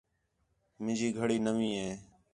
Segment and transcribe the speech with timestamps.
[0.83, 1.91] مِنجی گھڑی نوی ہے